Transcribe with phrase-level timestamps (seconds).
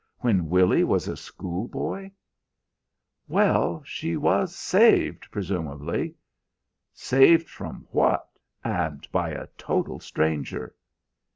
[0.21, 2.09] When Willy was a schoolboy."
[3.27, 6.15] "Well, she was saved, presumably."
[6.91, 8.27] "Saved from what,
[8.63, 10.73] and by a total stranger!"